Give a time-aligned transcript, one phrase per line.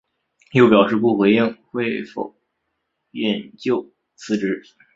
[0.53, 2.35] 又表示不回应会否
[3.11, 3.85] 引咎
[4.15, 4.63] 辞职。